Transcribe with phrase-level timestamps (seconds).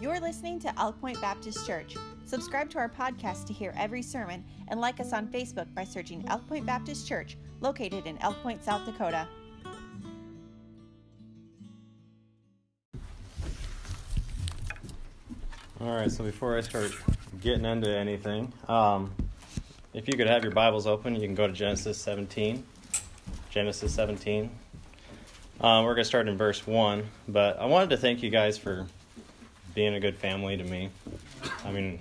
[0.00, 1.94] You're listening to Elk Point Baptist Church.
[2.24, 6.24] Subscribe to our podcast to hear every sermon and like us on Facebook by searching
[6.28, 9.28] Elk Point Baptist Church, located in Elk Point, South Dakota.
[15.82, 16.92] All right, so before I start
[17.42, 19.12] getting into anything, um,
[19.92, 22.64] if you could have your Bibles open, you can go to Genesis 17.
[23.50, 24.48] Genesis 17.
[25.60, 28.56] Um, we're going to start in verse 1, but I wanted to thank you guys
[28.56, 28.86] for
[29.74, 30.90] being a good family to me.
[31.64, 31.98] I mean,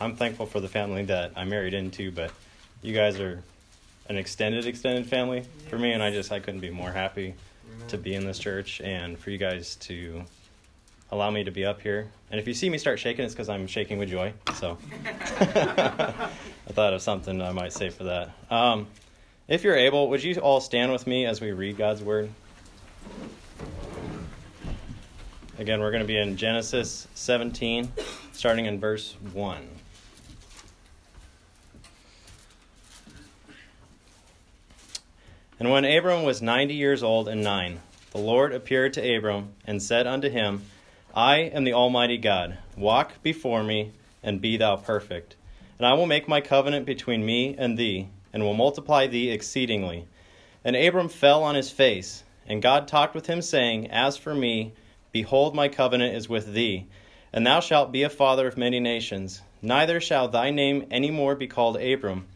[0.00, 2.30] I'm thankful for the family that I married into, but
[2.82, 3.42] you guys are
[4.08, 7.34] an extended, extended family for me, and I just I couldn't be more happy
[7.88, 10.22] to be in this church and for you guys to
[11.10, 12.10] allow me to be up here.
[12.30, 14.32] And if you see me start shaking, it's because I'm shaking with joy.
[14.54, 14.78] So
[15.40, 16.28] I
[16.68, 18.30] thought of something I might say for that.
[18.50, 18.86] Um,
[19.48, 22.30] if you're able, would you all stand with me as we read God's word?
[25.58, 27.90] Again, we're going to be in Genesis 17,
[28.32, 29.66] starting in verse 1.
[35.58, 37.80] And when Abram was ninety years old and nine,
[38.10, 40.62] the Lord appeared to Abram and said unto him,
[41.14, 42.58] I am the Almighty God.
[42.76, 43.92] Walk before me,
[44.22, 45.36] and be thou perfect.
[45.78, 50.04] And I will make my covenant between me and thee, and will multiply thee exceedingly.
[50.62, 54.74] And Abram fell on his face, and God talked with him, saying, As for me,
[55.16, 56.86] behold, my covenant is with thee,
[57.32, 59.40] and thou shalt be a father of many nations.
[59.62, 62.26] Neither shall thy name any more be called Abram,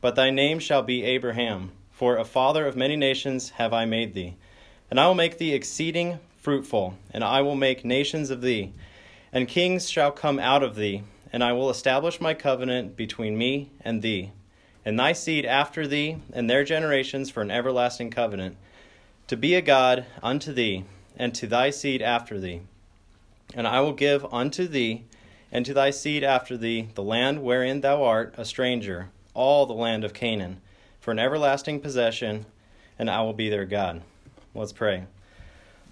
[0.00, 4.14] but thy name shall be Abraham, for a father of many nations have I made
[4.14, 4.34] thee.
[4.90, 8.72] And I will make thee exceeding fruitful, and I will make nations of thee,
[9.30, 11.02] and kings shall come out of thee,
[11.34, 14.32] and I will establish my covenant between me and thee,
[14.86, 18.56] and thy seed after thee, and their generations for an everlasting covenant,
[19.26, 20.84] to be a God unto thee,
[21.16, 22.62] and to thy seed after thee.
[23.54, 25.04] And I will give unto thee,
[25.50, 29.72] and to thy seed after thee, the land wherein thou art a stranger, all the
[29.74, 30.60] land of Canaan,
[31.00, 32.46] for an everlasting possession,
[32.98, 34.02] and I will be their God.
[34.54, 35.04] Let's pray.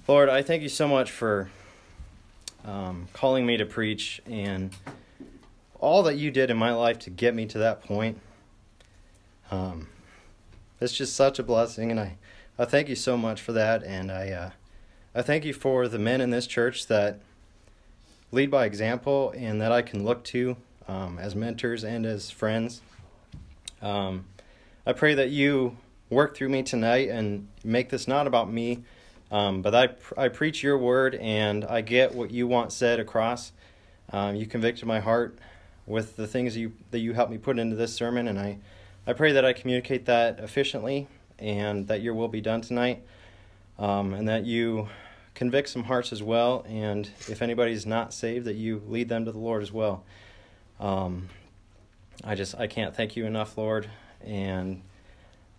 [0.06, 1.50] Lord, I thank you so much for
[2.64, 4.74] um, calling me to preach and
[5.78, 8.20] all that you did in my life to get me to that point.
[9.50, 9.88] Um,
[10.80, 12.16] it's just such a blessing, and I,
[12.58, 13.82] I thank you so much for that.
[13.82, 14.50] And I, uh,
[15.14, 17.20] I thank you for the men in this church that
[18.32, 20.56] lead by example and that I can look to
[20.86, 22.80] um, as mentors and as friends.
[23.82, 24.26] Um,
[24.86, 25.76] I pray that you
[26.10, 28.84] work through me tonight and make this not about me
[29.30, 33.52] um, but I, I preach your word and I get what you want said across.
[34.12, 35.38] Um, you convicted my heart
[35.86, 38.58] with the things you, that you helped me put into this sermon, and I,
[39.06, 41.06] I pray that I communicate that efficiently
[41.38, 43.02] and that your will be done tonight,
[43.80, 44.88] um, and that you
[45.34, 46.64] convict some hearts as well.
[46.68, 50.04] And if anybody's not saved, that you lead them to the Lord as well.
[50.78, 51.28] Um,
[52.22, 53.88] I just I can't thank you enough, Lord,
[54.24, 54.82] and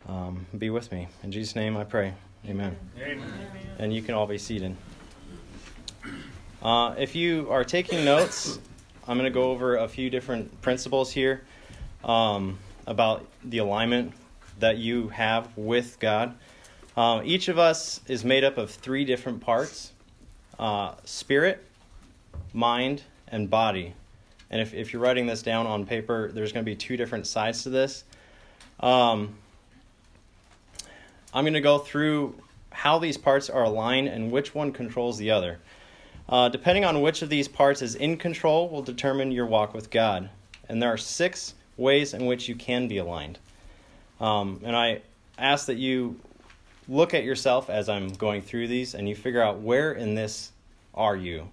[0.08, 1.76] um, be with me in Jesus' name.
[1.76, 2.14] I pray.
[2.48, 2.76] Amen.
[3.00, 3.22] Amen.
[3.78, 4.76] And you can all be seated.
[6.62, 8.60] Uh, if you are taking notes,
[9.08, 11.44] I'm going to go over a few different principles here
[12.04, 14.14] um, about the alignment
[14.60, 16.36] that you have with God.
[17.02, 19.92] Uh, each of us is made up of three different parts
[20.60, 21.66] uh, spirit,
[22.54, 23.96] mind, and body.
[24.52, 27.26] And if, if you're writing this down on paper, there's going to be two different
[27.26, 28.04] sides to this.
[28.82, 29.34] Um,
[31.34, 32.36] I'm going to go through
[32.70, 35.58] how these parts are aligned and which one controls the other.
[36.30, 39.90] Uh, depending on which of these parts is in control will determine your walk with
[39.90, 40.30] God.
[40.70, 43.40] And there are six ways in which you can be aligned.
[44.20, 45.02] Um, and I
[45.40, 46.20] ask that you
[46.88, 50.52] look at yourself as I'm going through these and you figure out where in this
[50.94, 51.48] are you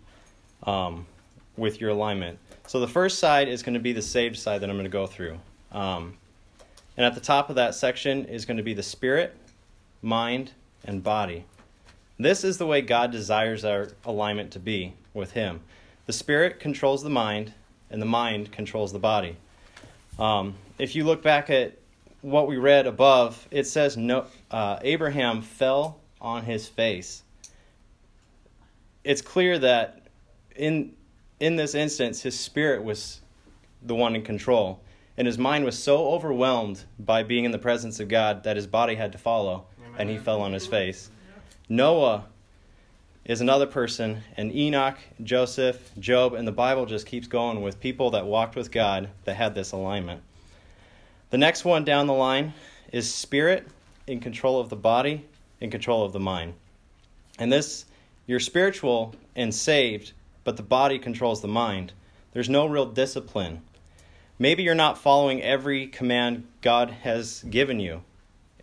[0.64, 1.06] um,
[1.56, 2.38] with your alignment.
[2.66, 4.90] So the first side is going to be the saved side that I'm going to
[4.90, 5.38] go through.
[5.72, 6.16] Um,
[6.96, 9.34] and at the top of that section is going to be the spirit,
[10.02, 10.52] mind,
[10.84, 11.44] and body.
[12.18, 15.60] This is the way God desires our alignment to be with Him.
[16.06, 17.52] The spirit controls the mind,
[17.90, 19.36] and the mind controls the body.
[20.18, 21.74] Um, if you look back at
[22.22, 27.22] what we read above, it says no, uh, Abraham fell on his face.
[29.04, 30.08] It's clear that
[30.56, 30.94] in
[31.40, 33.20] in this instance, his spirit was
[33.82, 34.80] the one in control,
[35.16, 38.66] and his mind was so overwhelmed by being in the presence of God that his
[38.66, 39.66] body had to follow
[39.96, 41.10] and he fell on his face.
[41.68, 42.26] Noah
[43.24, 48.12] is another person, and Enoch, Joseph, Job, and the Bible just keeps going with people
[48.12, 50.22] that walked with God that had this alignment.
[51.30, 52.54] The next one down the line
[52.90, 53.68] is spirit
[54.08, 55.26] in control of the body,
[55.60, 56.54] in control of the mind.
[57.38, 57.84] And this,
[58.26, 60.12] you're spiritual and saved,
[60.44, 61.92] but the body controls the mind.
[62.32, 63.62] There's no real discipline.
[64.38, 68.02] Maybe you're not following every command God has given you,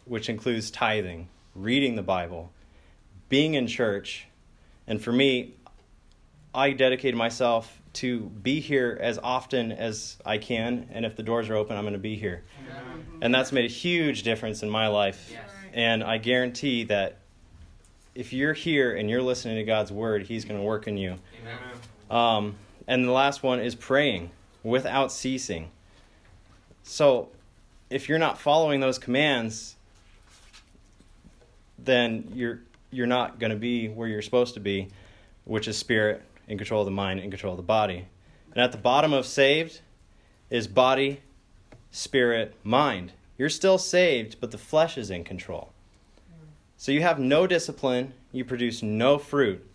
[0.06, 2.52] which includes tithing, reading the Bible,
[3.30, 4.28] being in church.
[4.88, 5.54] And for me,
[6.54, 11.50] I dedicated myself to be here as often as I can, and if the doors
[11.50, 12.44] are open, I'm going to be here.
[12.70, 13.06] Amen.
[13.22, 15.30] And that's made a huge difference in my life.
[15.32, 15.50] Yes.
[15.74, 17.18] And I guarantee that
[18.14, 21.18] if you're here and you're listening to God's word, He's going to work in you.
[22.10, 22.56] Um,
[22.88, 24.32] and the last one is praying
[24.64, 25.72] without ceasing.
[26.84, 27.30] So,
[27.90, 29.76] if you're not following those commands,
[31.80, 32.60] then you're
[32.92, 34.88] you're not going to be where you're supposed to be,
[35.46, 38.06] which is spirit in control of the mind in control of the body.
[38.52, 39.82] And at the bottom of saved
[40.50, 41.22] is body,
[41.92, 43.12] spirit, mind.
[43.38, 45.72] You're still saved, but the flesh is in control.
[46.78, 49.66] So you have no discipline, you produce no fruit.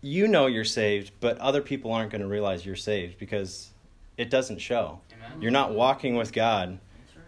[0.00, 3.70] You know you're saved, but other people aren't going to realize you're saved because
[4.16, 5.00] it doesn't show.
[5.12, 5.42] Amen.
[5.42, 6.78] You're not walking with God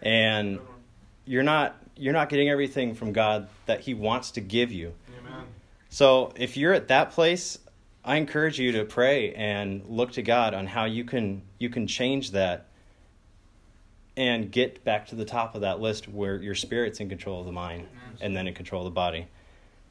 [0.01, 0.59] and
[1.25, 4.93] you're not you're not getting everything from God that he wants to give you.
[5.89, 7.57] So, if you're at that place,
[8.03, 11.87] I encourage you to pray and look to God on how you can you can
[11.87, 12.67] change that
[14.17, 17.45] and get back to the top of that list where your spirit's in control of
[17.45, 17.87] the mind
[18.21, 19.27] and then in control of the body.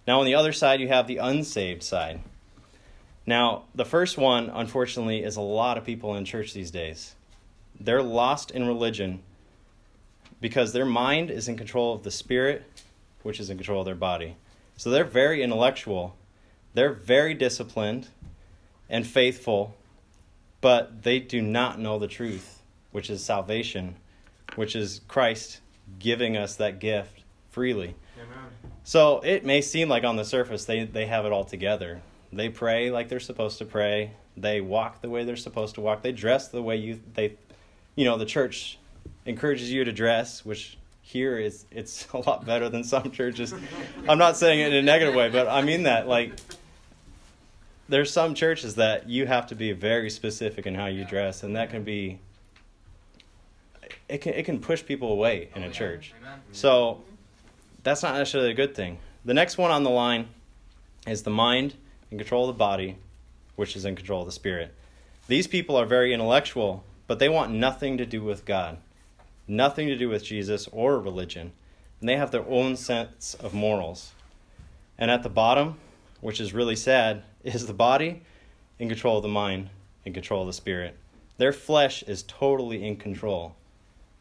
[0.06, 2.20] Now, on the other side, you have the unsaved side.
[3.26, 7.14] Now, the first one, unfortunately, is a lot of people in church these days.
[7.80, 9.20] They're lost in religion
[10.40, 12.64] because their mind is in control of the spirit,
[13.22, 14.36] which is in control of their body.
[14.76, 16.16] So they're very intellectual,
[16.74, 18.08] they're very disciplined
[18.88, 19.74] and faithful,
[20.60, 23.96] but they do not know the truth, which is salvation
[24.56, 25.60] which is Christ
[25.98, 27.94] giving us that gift freely.
[28.16, 28.50] Amen.
[28.84, 32.02] So it may seem like on the surface they, they have it all together.
[32.32, 34.12] They pray like they're supposed to pray.
[34.36, 36.02] They walk the way they're supposed to walk.
[36.02, 37.36] They dress the way you they
[37.94, 38.78] you know, the church
[39.24, 43.54] encourages you to dress, which here is it's a lot better than some churches.
[44.08, 46.32] I'm not saying it in a negative way, but I mean that like
[47.88, 51.54] there's some churches that you have to be very specific in how you dress and
[51.54, 52.18] that can be
[54.08, 56.14] it can it can push people away in a church.
[56.52, 57.02] So
[57.82, 58.98] that's not necessarily a good thing.
[59.24, 60.28] The next one on the line
[61.06, 61.74] is the mind
[62.10, 62.96] in control of the body,
[63.56, 64.74] which is in control of the spirit.
[65.28, 68.78] These people are very intellectual, but they want nothing to do with God,
[69.46, 71.52] nothing to do with Jesus or religion,
[72.00, 74.12] and they have their own sense of morals.
[74.98, 75.76] And at the bottom,
[76.20, 78.22] which is really sad, is the body
[78.78, 79.70] in control of the mind,
[80.04, 80.96] in control of the spirit.
[81.36, 83.56] Their flesh is totally in control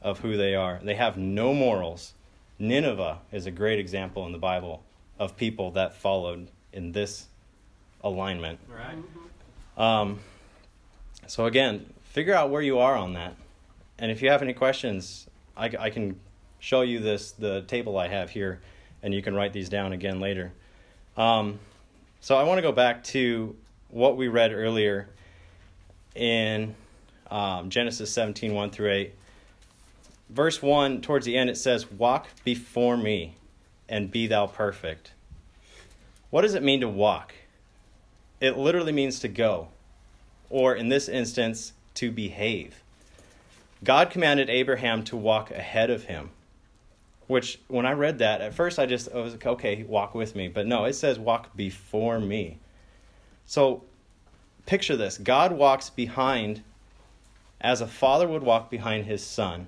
[0.02, 0.80] of who they are.
[0.84, 2.14] They have no morals.
[2.60, 4.84] Nineveh is a great example in the Bible
[5.20, 7.28] of people that followed in this
[8.04, 8.60] alignment.
[8.68, 8.98] Right.
[9.78, 10.20] Um,
[11.28, 13.36] so again, figure out where you are on that,
[14.00, 16.20] and if you have any questions, I, I can
[16.60, 18.62] show you this the table I have here,
[19.02, 20.52] and you can write these down again later.
[21.18, 21.60] Um,
[22.22, 23.56] so I want to go back to
[23.90, 25.10] what we read earlier
[26.16, 26.76] in
[27.30, 29.14] um, Genesis 17, 1 through 8
[30.34, 33.36] verse 1, towards the end, it says, Walk before me
[33.88, 35.12] and be thou perfect.
[36.30, 37.34] What does it mean to walk?
[38.42, 39.70] It literally means to go,
[40.50, 42.83] or in this instance, to behave.
[43.84, 46.30] God commanded Abraham to walk ahead of him,
[47.28, 50.36] which when I read that, at first I just I was like, okay, walk with
[50.36, 50.48] me.
[50.48, 52.60] But no, it says walk before me.
[53.46, 53.84] So
[54.66, 56.64] picture this God walks behind
[57.60, 59.68] as a father would walk behind his son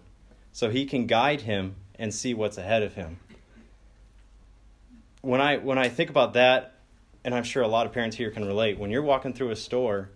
[0.51, 3.19] so he can guide him and see what's ahead of him.
[5.21, 6.75] When I when I think about that,
[7.23, 9.55] and I'm sure a lot of parents here can relate, when you're walking through a
[9.55, 10.09] store,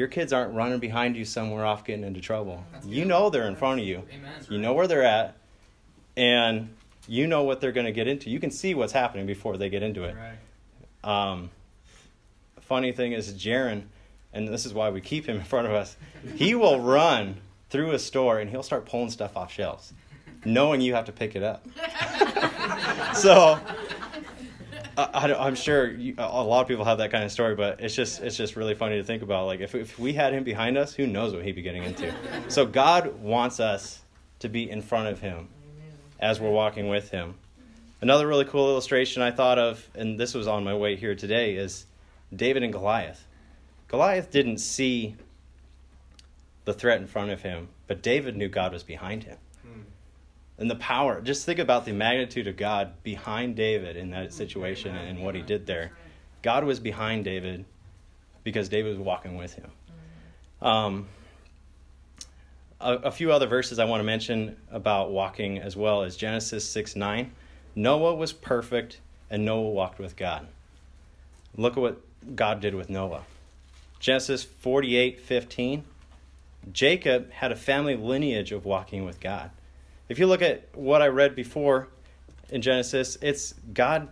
[0.00, 2.64] your kids aren't running behind you somewhere off getting into trouble.
[2.72, 3.08] That's you good.
[3.08, 4.02] know they're in front of you.
[4.10, 4.32] Amen.
[4.48, 5.36] You know where they're at,
[6.16, 6.74] and
[7.06, 8.30] you know what they're going to get into.
[8.30, 10.16] You can see what's happening before they get into it.
[11.04, 11.28] Right.
[11.28, 11.50] Um,
[12.62, 13.82] funny thing is, Jaron,
[14.32, 15.98] and this is why we keep him in front of us.
[16.34, 17.36] He will run
[17.68, 19.92] through a store and he'll start pulling stuff off shelves,
[20.46, 21.66] knowing you have to pick it up.
[23.14, 23.60] so
[25.12, 27.94] I, am sure you, a lot of people have that kind of story, but it's
[27.94, 29.46] just it's just really funny to think about.
[29.46, 32.12] Like if if we had him behind us, who knows what he'd be getting into?
[32.48, 34.00] So God wants us
[34.40, 35.48] to be in front of Him
[36.18, 37.34] as we're walking with Him.
[38.00, 41.54] Another really cool illustration I thought of, and this was on my way here today,
[41.54, 41.84] is
[42.34, 43.26] David and Goliath.
[43.88, 45.16] Goliath didn't see
[46.64, 49.36] the threat in front of him, but David knew God was behind him.
[50.60, 54.94] And the power, just think about the magnitude of God behind David in that situation
[54.94, 55.92] and what he did there.
[56.42, 57.64] God was behind David
[58.44, 59.70] because David was walking with him.
[60.60, 61.08] Um,
[62.78, 66.68] a, a, few other verses I want to mention about walking as well as Genesis
[66.68, 67.32] 6 9.
[67.74, 69.00] Noah was perfect
[69.30, 70.46] and Noah walked with God.
[71.56, 72.02] Look at what
[72.36, 73.22] God did with Noah.
[73.98, 75.84] Genesis 48 15.
[76.70, 79.50] Jacob had a family lineage of walking with God.
[80.10, 81.86] If you look at what I read before
[82.48, 84.08] in Genesis, it's God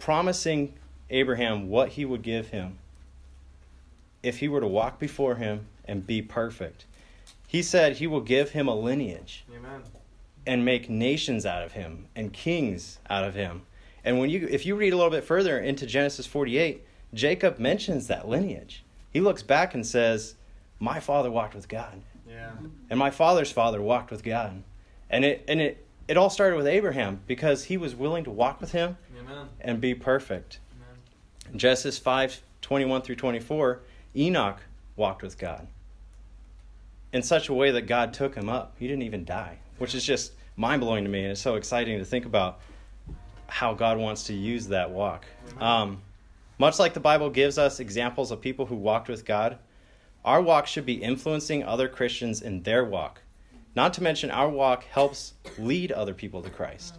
[0.00, 0.74] promising
[1.08, 2.78] Abraham what he would give him
[4.24, 6.84] if he were to walk before him and be perfect.
[7.46, 9.82] He said he will give him a lineage Amen.
[10.44, 13.62] and make nations out of him and kings out of him.
[14.04, 18.08] And when you if you read a little bit further into Genesis 48, Jacob mentions
[18.08, 18.82] that lineage.
[19.12, 20.34] He looks back and says,
[20.80, 22.02] "My father walked with God."
[22.36, 22.50] Yeah.
[22.90, 24.62] And my father's father walked with God.
[25.08, 28.60] And it and it it all started with Abraham because he was willing to walk
[28.60, 29.48] with him Amen.
[29.60, 30.60] and be perfect.
[30.76, 31.58] Amen.
[31.58, 33.80] Genesis 5 21 through 24,
[34.16, 34.60] Enoch
[34.96, 35.68] walked with God
[37.12, 38.74] in such a way that God took him up.
[38.78, 41.22] He didn't even die, which is just mind blowing to me.
[41.22, 42.60] And it's so exciting to think about
[43.46, 45.24] how God wants to use that walk.
[45.60, 46.02] Um,
[46.58, 49.58] much like the Bible gives us examples of people who walked with God,
[50.26, 53.22] our walk should be influencing other Christians in their walk.
[53.76, 56.98] Not to mention, our walk helps lead other people to Christ.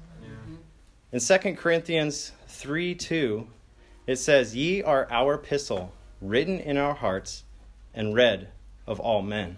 [1.11, 3.47] In 2 Corinthians 3 2,
[4.07, 5.91] it says, Ye are our epistle,
[6.21, 7.43] written in our hearts
[7.93, 8.49] and read
[8.85, 9.57] of all men.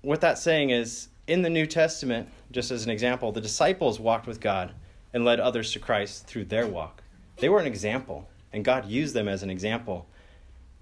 [0.00, 4.26] What that's saying is, in the New Testament, just as an example, the disciples walked
[4.26, 4.72] with God
[5.14, 7.04] and led others to Christ through their walk.
[7.36, 10.08] They were an example, and God used them as an example.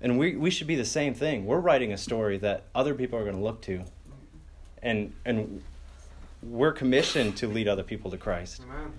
[0.00, 1.44] And we, we should be the same thing.
[1.44, 3.84] We're writing a story that other people are going to look to.
[4.82, 5.62] And, and
[6.42, 8.62] we're commissioned to lead other people to Christ.
[8.62, 8.92] Amen.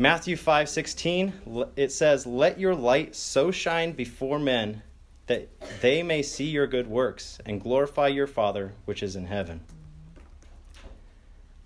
[0.00, 4.82] Matthew 5:16 it says, "Let your light so shine before men
[5.26, 5.48] that
[5.80, 9.60] they may see your good works and glorify your Father which is in heaven."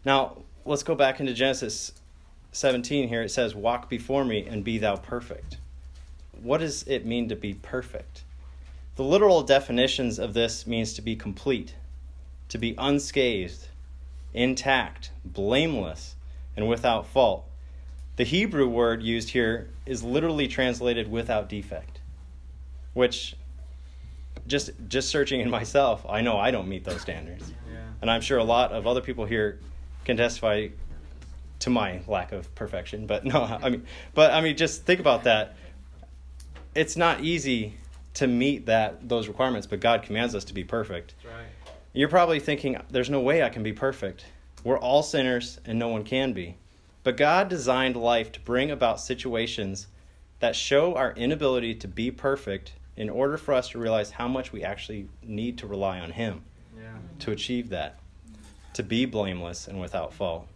[0.02, 1.92] Now, let's go back into Genesis
[2.52, 3.20] 17 here.
[3.20, 5.58] It says, "Walk before me and be thou perfect."
[6.32, 8.24] What does it mean to be perfect?
[8.96, 11.74] The literal definitions of this means to be complete,
[12.48, 13.68] to be unscathed,
[14.34, 16.16] intact, blameless,
[16.56, 17.46] and without fault.
[18.16, 22.00] The Hebrew word used here is literally translated without defect,
[22.92, 23.34] which
[24.46, 27.50] just just searching in myself, I know I don't meet those standards.
[27.70, 27.78] Yeah.
[28.02, 29.60] And I'm sure a lot of other people here
[30.04, 30.68] can testify
[31.60, 35.24] to my lack of perfection, but no, I mean but I mean just think about
[35.24, 35.56] that.
[36.74, 37.78] It's not easy
[38.14, 41.14] to meet that those requirements, but God commands us to be perfect.
[41.24, 41.46] Right.
[41.92, 44.24] You're probably thinking, there's no way I can be perfect.
[44.64, 46.56] We're all sinners and no one can be.
[47.04, 49.88] But God designed life to bring about situations
[50.40, 54.52] that show our inability to be perfect in order for us to realize how much
[54.52, 56.42] we actually need to rely on Him
[56.76, 56.98] Yeah.
[57.20, 57.98] to achieve that,
[58.74, 60.46] to be blameless and without fault.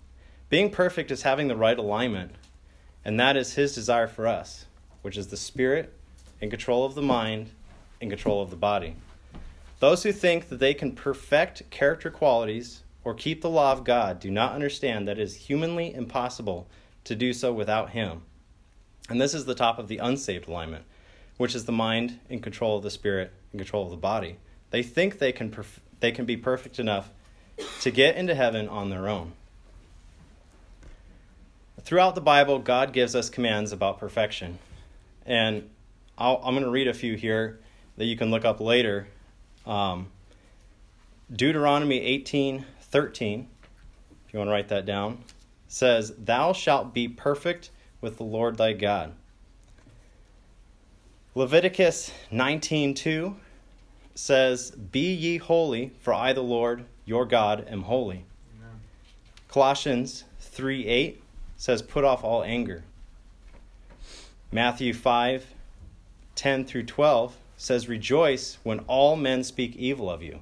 [0.48, 2.32] Being perfect is having the right alignment,
[3.04, 4.66] and that is His desire for us,
[5.02, 5.92] which is the spirit
[6.40, 7.50] in control of the mind,
[8.00, 8.96] in control of the body.
[9.78, 14.20] Those who think that they can perfect character qualities or keep the law of God
[14.20, 16.66] do not understand that it is humanly impossible
[17.04, 18.22] to do so without Him.
[19.08, 20.84] And this is the top of the unsaved alignment,
[21.36, 24.38] which is the mind in control of the spirit, in control of the body.
[24.70, 27.10] They think they can, perf- they can be perfect enough
[27.82, 29.32] to get into heaven on their own.
[31.80, 34.58] Throughout the Bible, God gives us commands about perfection.
[35.24, 35.70] And
[36.18, 37.60] I'll, I'm going to read a few here
[37.96, 39.08] that you can look up later.
[39.66, 40.08] Um,
[41.34, 43.48] Deuteronomy 18 13,
[44.26, 45.24] if you want to write that down,
[45.68, 47.70] says, Thou shalt be perfect
[48.00, 49.12] with the Lord thy God.
[51.34, 53.36] Leviticus 19 2
[54.14, 58.24] says, Be ye holy, for I, the Lord your God, am holy.
[58.56, 58.80] Amen.
[59.48, 61.22] Colossians 3 8
[61.56, 62.84] says, Put off all anger.
[64.52, 65.55] Matthew 5
[66.36, 70.40] 10 through 12 says, Rejoice when all men speak evil of you.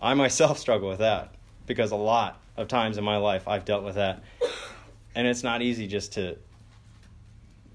[0.00, 1.34] I myself struggle with that
[1.66, 4.22] because a lot of times in my life I've dealt with that.
[5.14, 6.36] And it's not easy just to,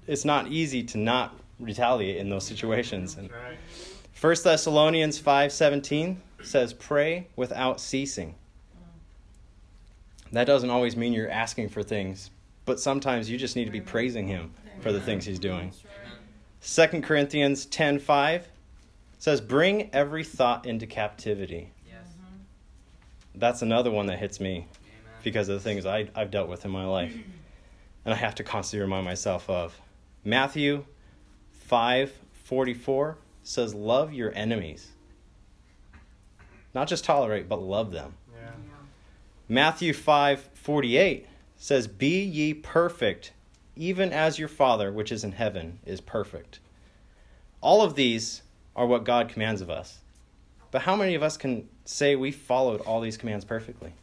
[0.06, 3.16] it's not easy to not retaliate in those situations.
[3.16, 3.30] And
[4.20, 8.34] 1 Thessalonians 5:17 says pray without ceasing.
[10.32, 12.30] That doesn't always mean you're asking for things,
[12.64, 15.72] but sometimes you just need to be praising him for the things he's doing.
[16.62, 18.44] 2 Corinthians 10:5
[19.18, 21.70] says bring every thought into captivity.
[21.86, 22.04] Yes.
[22.04, 23.38] Mm-hmm.
[23.38, 24.66] That's another one that hits me Amen.
[25.22, 27.16] because of the things I, I've dealt with in my life.
[28.04, 29.78] And I have to constantly remind myself of.
[30.24, 30.86] Matthew
[31.68, 34.92] 5:44 says love your enemies.
[36.72, 38.14] Not just tolerate, but love them.
[38.32, 38.52] Yeah.
[39.46, 41.26] Matthew 5:48
[41.58, 43.32] says be ye perfect
[43.78, 46.58] even as your father which is in heaven is perfect.
[47.60, 48.42] All of these
[48.74, 49.98] are what God commands of us.
[50.70, 53.94] But how many of us can say we followed all these commands perfectly?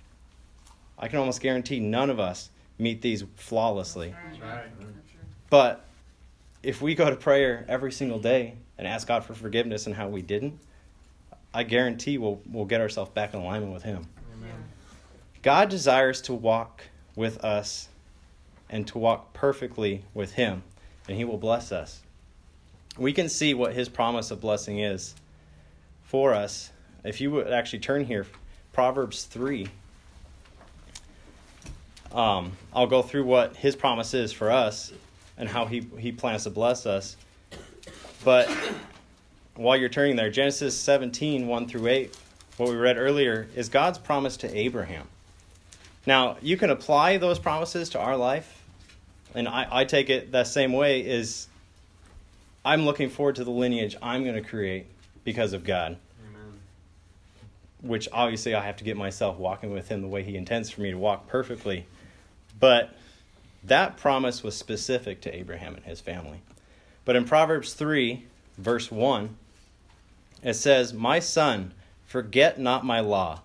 [0.97, 4.15] I can almost guarantee none of us meet these flawlessly.
[4.41, 4.63] Right.
[5.49, 5.85] But
[6.63, 10.07] if we go to prayer every single day and ask God for forgiveness and how
[10.07, 10.57] we didn't,
[11.53, 14.07] I guarantee we'll, we'll get ourselves back in alignment with Him.
[14.37, 14.63] Amen.
[15.41, 16.81] God desires to walk
[17.15, 17.89] with us
[18.69, 20.63] and to walk perfectly with Him,
[21.07, 22.01] and He will bless us.
[22.97, 25.15] We can see what His promise of blessing is
[26.03, 26.71] for us.
[27.03, 28.25] If you would actually turn here,
[28.73, 29.67] Proverbs 3.
[32.11, 34.93] Um, I'll go through what His promise is for us
[35.37, 37.17] and how He, he plans to bless us.
[38.23, 38.49] But
[39.55, 42.17] while you're turning there, Genesis 17, 1 through 8,
[42.57, 45.07] what we read earlier, is God's promise to Abraham.
[46.05, 48.63] Now, you can apply those promises to our life,
[49.33, 51.47] and I, I take it that same way is
[52.63, 54.87] I'm looking forward to the lineage I'm going to create
[55.23, 55.97] because of God,
[56.27, 56.59] Amen.
[57.81, 60.81] which obviously I have to get myself walking with Him the way He intends for
[60.81, 61.85] me to walk perfectly.
[62.59, 62.95] But
[63.63, 66.41] that promise was specific to Abraham and his family.
[67.03, 68.23] But in Proverbs 3,
[68.57, 69.35] verse 1,
[70.43, 71.73] it says, My son,
[72.05, 73.41] forget not my law,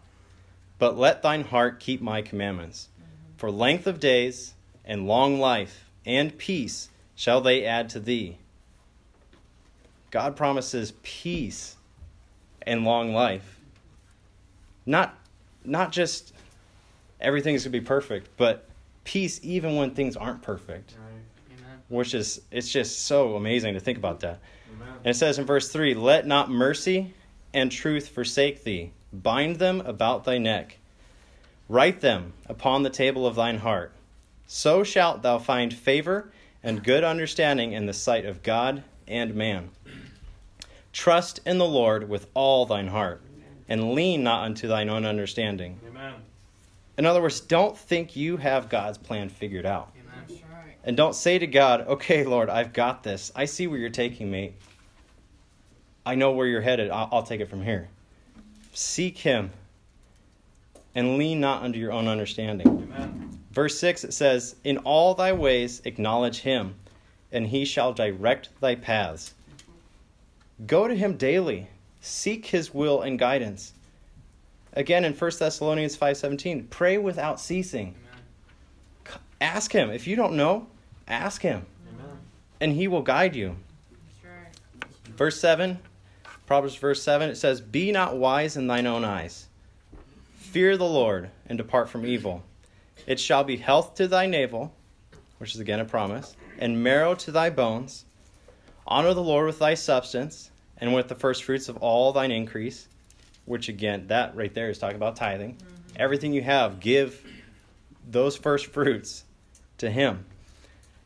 [0.80, 2.88] but let thine heart keep my commandments.
[3.37, 8.38] For length of days and long life and peace shall they add to thee.
[10.10, 11.76] God promises peace
[12.62, 13.60] and long life.
[14.87, 15.16] Not,
[15.64, 16.32] not just
[17.20, 18.66] everything's going to be perfect, but
[19.04, 21.58] peace even when things aren't perfect Right.
[21.58, 21.78] Amen.
[21.88, 24.40] which is it's just so amazing to think about that.
[24.75, 24.94] Amen.
[25.04, 27.12] And it says in verse 3, "Let not mercy
[27.52, 30.78] and truth forsake thee; bind them about thy neck.
[31.68, 33.92] Write them upon the table of thine heart.
[34.46, 39.70] So shalt thou find favor and good understanding in the sight of God and man.
[40.92, 43.23] Trust in the Lord with all thine heart,
[43.68, 46.14] and lean not unto thine own understanding." Amen.
[46.99, 49.90] In other words, don't think you have God's plan figured out.
[50.28, 50.42] Amen.
[50.84, 53.30] And don't say to God, okay, Lord, I've got this.
[53.36, 54.54] I see where you're taking me.
[56.04, 56.90] I know where you're headed.
[56.90, 57.88] I'll, I'll take it from here.
[58.73, 59.50] Seek Him
[60.95, 62.67] and lean not unto your own understanding.
[62.67, 63.41] Amen.
[63.52, 66.75] Verse 6 it says, In all thy ways acknowledge Him,
[67.33, 69.35] and He shall direct thy paths.
[70.67, 71.69] Go to Him daily.
[72.00, 73.73] Seek His will and guidance.
[74.73, 77.95] Again in 1 Thessalonians 5:17, pray without ceasing.
[79.06, 79.19] Amen.
[79.41, 79.91] Ask Him.
[79.91, 80.69] If you don't know,
[81.09, 82.19] ask Him Amen.
[82.61, 83.56] and he will guide you.
[85.17, 85.78] Verse 7,
[86.50, 89.47] Proverbs verse 7, it says, Be not wise in thine own eyes.
[90.34, 92.43] Fear the Lord and depart from evil.
[93.06, 94.75] It shall be health to thy navel,
[95.39, 98.04] which is again a promise, and marrow to thy bones.
[98.84, 102.89] Honor the Lord with thy substance and with the first fruits of all thine increase,
[103.45, 105.54] which again, that right there is talking about tithing.
[105.54, 106.02] Mm-hmm.
[106.02, 107.25] Everything you have, give
[108.10, 109.23] those first fruits
[109.78, 110.25] to him.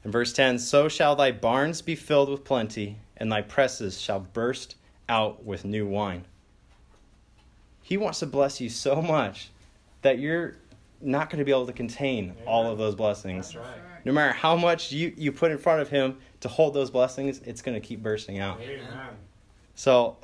[0.07, 4.21] In verse 10, so shall thy barns be filled with plenty, and thy presses shall
[4.21, 4.77] burst
[5.09, 6.25] out with new wine.
[7.83, 9.51] He wants to bless you so much
[10.03, 10.57] that you're
[11.01, 13.53] not going to be able to contain all of those blessings.
[13.53, 13.79] That's right.
[14.05, 17.41] No matter how much you, you put in front of him to hold those blessings,
[17.45, 18.61] it's going to keep bursting out.
[18.61, 18.87] Amen.
[19.75, 20.17] So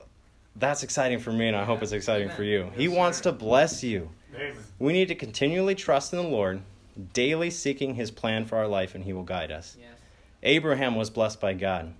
[0.56, 2.70] that's exciting for me, and I hope it's exciting for you.
[2.76, 3.24] He wants sir.
[3.24, 4.10] to bless you.
[4.34, 4.54] Amen.
[4.78, 6.60] We need to continually trust in the Lord,
[7.12, 9.76] daily seeking his plan for our life, and he will guide us.
[9.78, 9.88] Yes.
[10.42, 11.94] Abraham was blessed by God.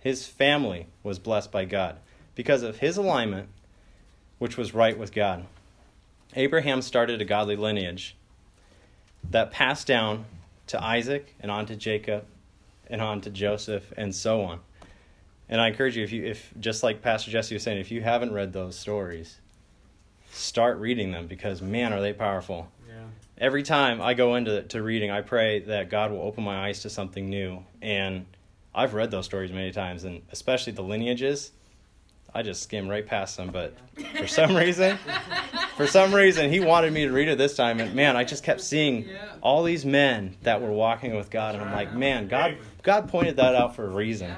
[0.00, 1.98] His family was blessed by God
[2.40, 3.50] because of his alignment,
[4.38, 5.44] which was right with God.
[6.34, 8.16] Abraham started a godly lineage
[9.30, 10.24] that passed down
[10.68, 12.24] to Isaac and on to Jacob
[12.88, 14.60] and on to Joseph and so on.
[15.50, 18.00] And I encourage you, if you, if just like Pastor Jesse was saying, if you
[18.00, 19.38] haven't read those stories,
[20.30, 23.02] start reading them because man, are they powerful Yeah.
[23.36, 26.80] every time I go into to reading, I pray that God will open my eyes
[26.84, 27.66] to something new.
[27.82, 28.24] And
[28.74, 31.52] I've read those stories many times, and especially the lineages.
[32.34, 33.74] I just skimmed right past them, but
[34.16, 34.98] for some reason,
[35.76, 38.44] for some reason, he wanted me to read it this time, and man, I just
[38.44, 39.08] kept seeing
[39.40, 43.36] all these men that were walking with God, and I'm like, man, God, God pointed
[43.36, 44.32] that out for a reason.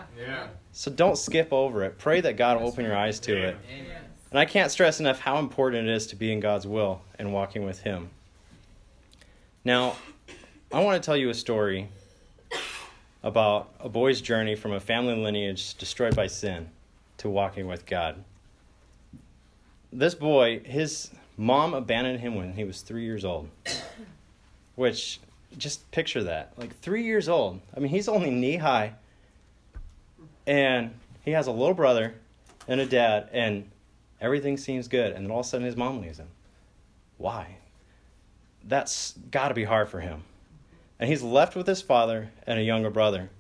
[0.73, 1.99] So don't skip over it.
[1.99, 3.57] Pray that God will open your eyes to it.
[4.31, 7.35] And I can't stress enough how important it is to be in God's will and
[7.35, 8.09] walking with Him.
[9.65, 9.97] Now,
[10.73, 11.89] I want to tell you a story
[13.23, 16.71] about a boy's journey from a family lineage destroyed by sin
[17.23, 18.17] to walking with God.
[19.93, 23.49] This boy, his mom abandoned him when he was three years old,
[24.75, 25.21] which
[25.57, 26.53] just picture that.
[26.59, 27.61] Like three years old.
[27.77, 28.95] I mean, he's only knee high,
[30.49, 32.15] and he has a little brother
[32.67, 33.71] and a dad, and
[34.21, 35.13] everything seems good.
[35.13, 36.29] And then all of a sudden, his mom leaves him.
[37.19, 37.57] Why?
[38.65, 40.25] That's got to be hard for him.
[40.99, 43.31] And he's left with his father and a younger brother.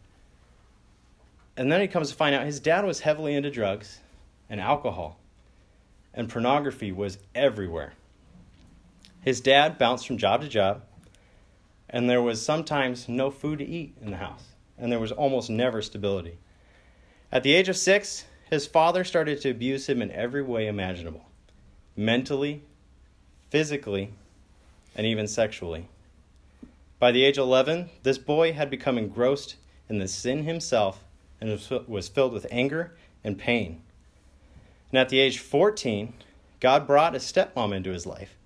[1.56, 4.00] And then he comes to find out his dad was heavily into drugs
[4.48, 5.18] and alcohol,
[6.14, 7.92] and pornography was everywhere.
[9.20, 10.82] His dad bounced from job to job,
[11.88, 14.44] and there was sometimes no food to eat in the house,
[14.78, 16.38] and there was almost never stability.
[17.30, 21.26] At the age of six, his father started to abuse him in every way imaginable
[21.94, 22.62] mentally,
[23.50, 24.10] physically,
[24.96, 25.88] and even sexually.
[26.98, 29.56] By the age of 11, this boy had become engrossed
[29.88, 31.04] in the sin himself
[31.42, 33.83] and was filled with anger and pain.
[34.90, 36.14] And at the age of 14,
[36.61, 38.37] God brought a stepmom into his life,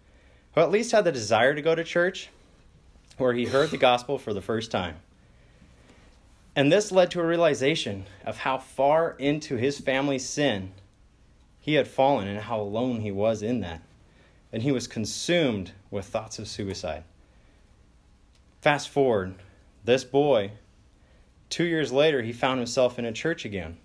[0.55, 2.31] who at least had the desire to go to church,
[3.19, 4.97] where he heard the gospel for the first time.
[6.55, 10.73] And this led to a realization of how far into his family's sin
[11.61, 13.83] he had fallen and how alone he was in that.
[14.53, 17.05] And he was consumed with thoughts of suicide.
[18.63, 19.35] Fast forward,
[19.85, 20.53] this boy,
[21.51, 23.77] two years later, he found himself in a church again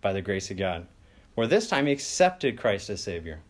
[0.00, 0.86] by the grace of God,
[1.34, 3.40] where this time he accepted Christ as Savior.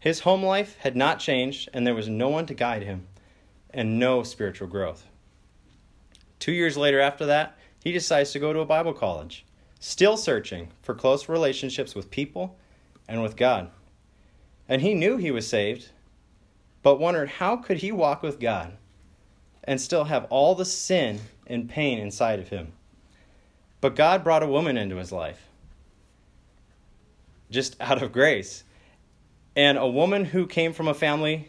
[0.00, 3.06] His home life had not changed, and there was no one to guide him
[3.70, 5.06] and no spiritual growth.
[6.38, 9.44] Two years later, after that, he decides to go to a Bible college,
[9.80, 12.56] still searching for close relationships with people
[13.08, 13.70] and with God.
[14.68, 15.90] And he knew he was saved,
[16.82, 18.76] but wondered how could he walk with God
[19.64, 22.72] and still have all the sin and pain inside of him.
[23.80, 25.48] But God brought a woman into his life,
[27.50, 28.64] just out of grace.
[29.54, 31.48] And a woman who came from a family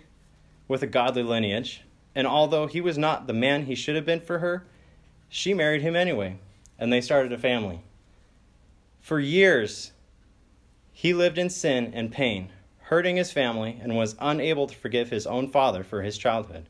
[0.67, 1.81] with a godly lineage.
[2.15, 4.65] And although he was not the man he should have been for her,
[5.27, 6.37] she married him anyway,
[6.77, 7.81] and they started a family.
[8.99, 9.91] For years,
[10.91, 15.27] he lived in sin and pain, hurting his family, and was unable to forgive his
[15.27, 16.67] own father for his childhood.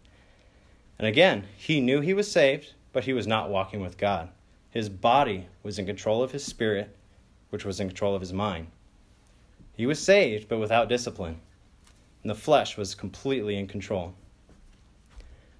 [0.99, 4.29] And again, he knew he was saved, but he was not walking with God.
[4.69, 6.95] His body was in control of his spirit,
[7.49, 8.67] which was in control of his mind.
[9.75, 11.39] He was saved, but without discipline,
[12.21, 14.13] and the flesh was completely in control.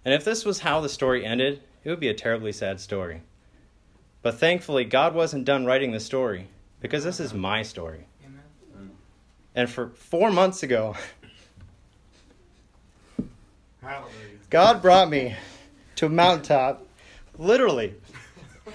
[0.04, 3.22] And if this was how the story ended, it would be a terribly sad story.
[4.22, 6.50] But thankfully, God wasn't done writing the story
[6.82, 8.06] because this is my story.
[8.26, 8.92] Amen.
[9.56, 10.96] And for four months ago,
[13.82, 14.12] Hallelujah.
[14.50, 15.36] God brought me
[15.98, 16.88] to a mountaintop,
[17.38, 17.94] literally,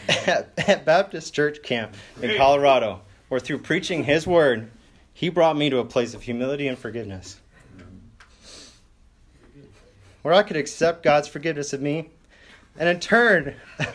[0.08, 4.70] at, at Baptist Church Camp in Colorado, where through preaching His Word,
[5.12, 7.40] He brought me to a place of humility and forgiveness.
[10.22, 12.10] Where I could accept God's forgiveness of me
[12.78, 13.56] and in turn,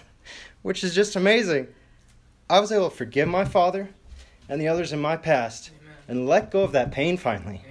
[0.62, 1.68] which is just amazing,
[2.50, 3.90] I was able to forgive my father
[4.50, 5.72] and the others in my past
[6.10, 7.62] and let go of that pain finally.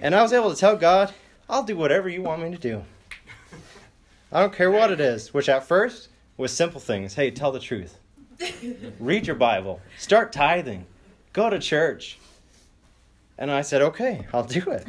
[0.00, 1.12] And I was able to tell God,
[1.48, 2.82] I'll do whatever you want me to do.
[4.30, 7.14] I don't care what it is, which at first was simple things.
[7.14, 7.98] Hey, tell the truth.
[9.00, 9.80] Read your Bible.
[9.96, 10.84] Start tithing.
[11.32, 12.18] Go to church.
[13.38, 14.86] And I said, okay, I'll do it.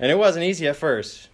[0.00, 1.28] And it wasn't easy at first.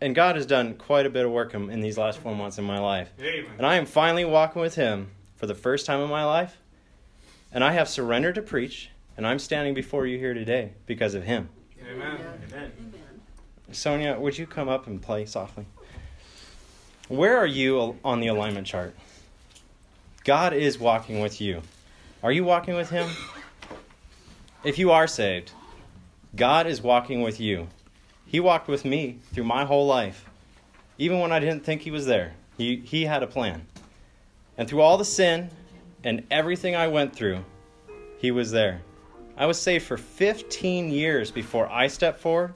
[0.00, 2.64] And God has done quite a bit of work in these last four months in
[2.64, 3.10] my life.
[3.20, 3.46] Amen.
[3.58, 6.56] And I am finally walking with Him for the first time in my life.
[7.52, 8.90] And I have surrendered to preach.
[9.16, 11.48] And I'm standing before you here today because of Him.
[11.88, 12.18] Amen.
[12.50, 12.83] Amen.
[13.74, 15.66] Sonia, would you come up and play softly?
[17.08, 18.94] Where are you on the alignment chart?
[20.24, 21.60] God is walking with you.
[22.22, 23.10] Are you walking with Him?
[24.62, 25.52] If you are saved,
[26.34, 27.68] God is walking with you.
[28.24, 30.24] He walked with me through my whole life.
[30.96, 33.66] Even when I didn't think He was there, He, he had a plan.
[34.56, 35.50] And through all the sin
[36.02, 37.44] and everything I went through,
[38.18, 38.80] He was there.
[39.36, 42.54] I was saved for 15 years before I stepped forward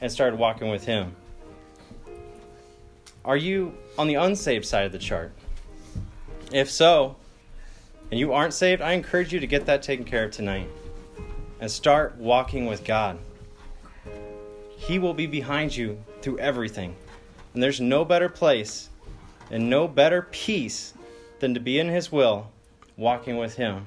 [0.00, 1.14] and started walking with Him.
[3.24, 5.32] Are you on the unsaved side of the chart?
[6.52, 7.16] If so,
[8.10, 10.68] and you aren't saved, I encourage you to get that taken care of tonight
[11.60, 13.18] and start walking with God.
[14.76, 16.94] He will be behind you through everything.
[17.54, 18.90] And there's no better place
[19.50, 20.92] and no better peace
[21.40, 22.50] than to be in His will,
[22.96, 23.86] walking with Him.